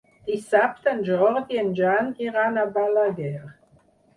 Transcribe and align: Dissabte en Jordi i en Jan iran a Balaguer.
Dissabte 0.27 0.93
en 0.93 1.03
Jordi 1.09 1.43
i 1.57 1.61
en 1.65 1.69
Jan 1.81 2.09
iran 2.29 2.59
a 2.63 2.67
Balaguer. 2.79 3.33